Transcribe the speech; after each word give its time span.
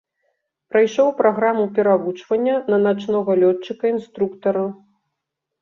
Прайшоў 0.71 1.11
праграму 1.19 1.65
перавучвання 1.75 2.55
на 2.75 2.79
начнога 2.87 3.31
лётчыка-інструктара. 3.41 4.65